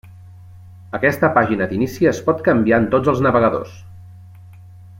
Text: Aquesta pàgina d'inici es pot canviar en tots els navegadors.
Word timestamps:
Aquesta 0.99 1.29
pàgina 1.35 1.67
d'inici 1.73 2.09
es 2.13 2.21
pot 2.29 2.41
canviar 2.49 2.81
en 2.85 2.89
tots 2.97 3.13
els 3.15 3.23
navegadors. 3.27 3.77